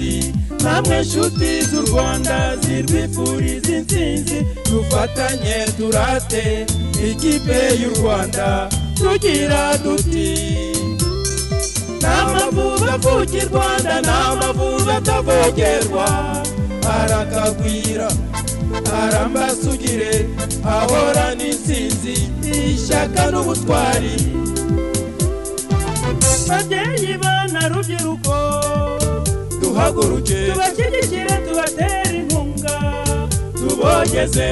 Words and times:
banyarwandakazi 0.00 0.32
namwe 0.64 1.00
nshuti 1.00 1.50
z'u 1.68 1.80
rwanda 1.88 2.56
zirwifuriza 2.56 3.72
intsinzi 3.76 4.38
dufatanye 4.70 5.56
turate 5.76 6.66
ikipe 7.10 7.58
y'u 7.80 7.90
rwanda 8.00 8.68
tugira 8.98 9.76
duti 9.84 10.28
n'amavubi 12.02 13.38
rwanda 13.50 13.94
n'amavubi 14.06 14.90
atavogerwa 14.98 16.06
arakagwira 16.98 18.08
arambasugire 19.02 20.12
ahorana 20.64 21.44
intsinzi 21.50 22.14
ishyaka 22.72 23.22
n'ubutwari. 23.32 24.14
Babyeyi 26.48 27.12
bana 27.22 27.60
rubyiruko 27.68 28.34
duhaguruke 29.80 30.52
tubashyigikire 30.52 31.36
tubatere 31.48 32.16
inkunga. 32.18 32.76
Tubogeze. 33.58 34.50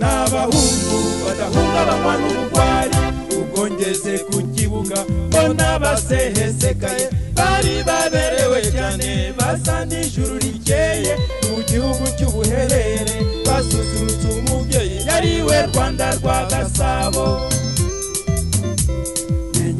N'abahungu 0.00 0.98
badahungabanywa 1.24 2.12
n'ubugwari. 2.20 2.96
Ubwo 3.40 3.62
ngeze 3.70 4.14
ku 4.28 4.38
kibuga. 4.54 4.98
Mbona 5.28 5.78
basehesekaye 5.78 7.08
bari 7.36 7.74
baberewe 7.88 8.60
cyane. 8.72 9.32
Basa 9.38 9.84
n'ijuru 9.88 10.34
rikeye. 10.44 11.12
Mu 11.48 11.56
gihugu 11.68 12.04
cy'ubuherere. 12.18 13.16
Basusurutsa 13.46 14.28
umubyeyi. 14.38 14.96
Yariwe 15.08 15.56
rwanda 15.72 16.06
rwa 16.20 16.38
gasabo. 16.50 17.26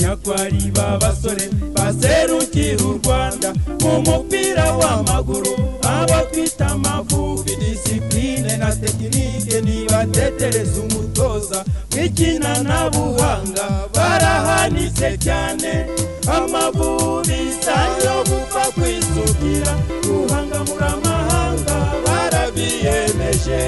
Menya 0.06 0.22
ko 0.22 0.30
ari 0.38 0.70
ba 0.70 0.94
basore 1.02 1.50
baserukira 1.74 2.78
u 2.86 2.94
rwanda. 3.02 3.50
Mu 3.82 3.92
mupira 4.06 4.70
w'amaguru 4.78 5.50
abo 5.82 6.18
twita 6.30 6.66
amavubi 6.78 7.56
disipline 7.58 8.56
na 8.56 8.70
tekinike 8.70 9.60
nibatetereza 9.66 10.78
umutoza. 10.86 11.64
W'ikina 11.90 12.62
na 12.62 12.86
buhanga 12.90 13.66
barahanitse 13.94 15.18
cyane. 15.18 15.90
Amavubi 16.30 17.50
sayo 17.58 18.22
gupfa 18.30 18.64
kwisukira. 18.78 19.74
Guhangamura 20.06 20.86
amahanga 20.94 21.76
barabiyemeje 22.06 23.60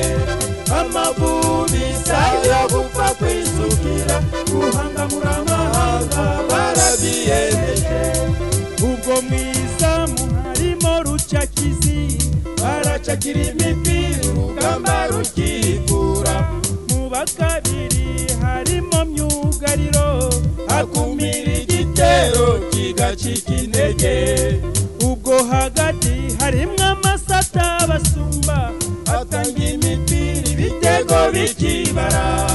amavubi 0.70 1.47
harimo 11.32 11.40
rucakizi 11.40 12.18
baracakira 12.62 13.40
imipira 13.40 14.32
urugamba 14.32 15.06
rukikura. 15.10 16.36
Mu 16.88 17.10
bakabiri 17.10 18.26
harimo 18.42 19.04
myugariro 19.04 20.30
akumira 20.68 21.52
igitero 21.62 22.60
kigacika 22.70 23.52
intege 23.54 24.60
ubwo 25.04 25.44
hagati 25.50 26.36
harimo 26.40 26.82
amasata 26.92 27.86
basumba 27.88 28.72
atanga 29.06 29.64
imipira 29.64 30.48
ibitego 30.52 31.16
bikibara. 31.32 32.47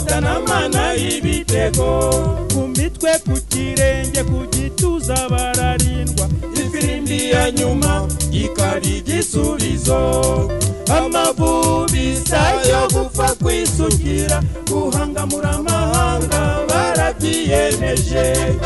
Igikura 0.00 0.20
nkota 0.20 0.20
n'amana 0.20 0.92
y'ibitego. 0.94 2.10
Ku 2.52 2.60
mitwe 2.76 3.12
ku 3.26 3.34
kirenge 3.50 4.22
ku 4.24 4.46
gituza 4.52 5.28
bararindwa. 5.30 6.26
Ifirimbi 6.54 7.30
ya 7.30 7.50
nyuma 7.50 8.06
ikaba 8.32 8.80
igisubizo. 8.86 10.00
Amavubi 10.90 12.16
sayo 12.28 12.88
gupfa 12.92 13.34
kwisukira 13.42 14.42
guhangamura 14.68 15.50
amahanga 15.50 16.40
barabyiyemeje. 16.68 18.56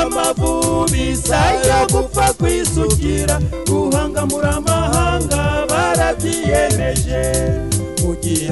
Amavubi 0.00 1.16
sayo 1.16 1.86
gupfa 1.92 2.32
kwisukira 2.38 3.40
guhangamura 3.66 4.50
amahanga 4.56 5.66
barabyiyemeje. 5.70 7.22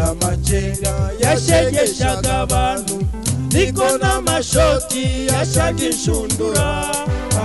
Amacenga 0.04 0.94
yashegeshaga 1.22 2.38
abantu 2.40 2.96
niko 3.52 3.86
n'amashoti 4.00 5.26
yashaga 5.30 5.82
inshundura 5.90 6.66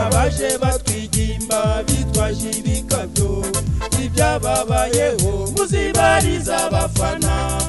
abaje 0.02 0.58
batwigimba 0.62 1.84
bitwaje 1.88 2.50
ibikabyo 2.60 3.44
ibyababayeho 4.04 5.32
muzibariza 5.58 6.58
abafana 6.68 7.61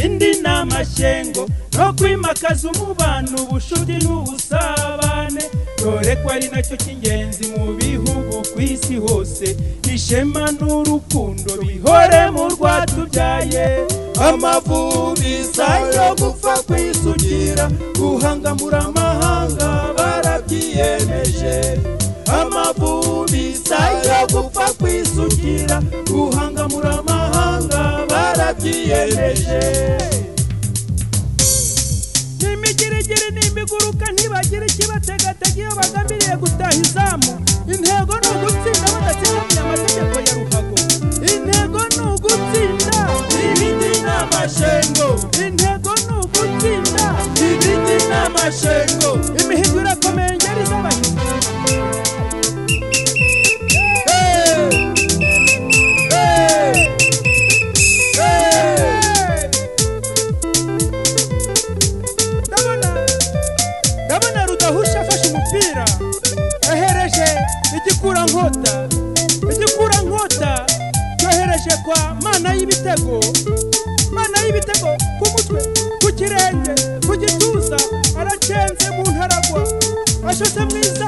ibindi 0.00 0.30
ni 0.40 0.48
amashyengo 0.48 1.48
no 1.76 1.92
kwimakaza 1.98 2.70
umubano 2.70 3.36
ubucuti 3.42 3.92
n'ubusabane. 4.04 5.42
Dore 5.78 6.16
ko 6.22 6.28
ari 6.32 6.48
na 6.48 6.60
cyo 6.62 6.76
cy'ingenzi 6.76 7.52
mu 7.56 7.72
bihugu 7.76 8.42
ku 8.52 8.60
isi 8.60 8.96
hose. 8.96 9.56
Ishema 9.92 10.52
n'urukundo 10.58 11.52
bihore 11.60 12.30
mu 12.34 12.48
rwatubyaye 12.52 13.84
amavubi 14.20 15.44
sayo 15.52 16.14
gupfa 16.20 16.54
kwisugira 16.68 17.68
guhangamura 17.98 18.78
amahanga 18.88 19.68
barabyiyemeje. 19.96 21.80
Amavubi 22.28 23.56
sayo 23.68 24.18
gupfa 24.32 24.66
kwisugira 24.80 25.80
guhangamura 26.08 26.90
amahanga 27.00 27.80
barabyiyemeje. 28.10 29.89
Ikibategatega 35.00 35.56
iyo 35.56 35.70
gutaha 36.36 36.72
izamu 36.82 37.30
intego 37.72 38.14
ni 38.22 38.28
ugutsinda 38.34 38.86
badatsindamiye 38.94 39.60
amategeko 39.64 40.16
ya 40.26 40.32
ruhago. 40.38 40.76
Intego 41.32 41.80
ni 41.94 42.00
ugutsinda 42.12 42.98
ibindi 43.44 43.90
ni 44.04 44.10
amashengo 44.20 45.08
intego 45.46 45.92
ni 46.06 46.12
ugutsinda 46.20 47.04
ibindi 47.48 47.94
ni 48.08 48.14
kwa 71.84 72.14
mana 72.22 72.54
y'ibitego 72.54 73.20
mana 74.12 74.36
y'ibitego 74.46 74.88
ku 75.18 75.24
mutwe 75.32 75.60
ku 76.02 76.08
kirenge 76.18 76.74
ku 77.06 77.12
gituza 77.16 77.76
aracenze 78.20 78.86
mu 78.96 79.02
ntaragwa 79.12 79.62
ashotse 80.28 80.60
mwiza. 80.64 81.06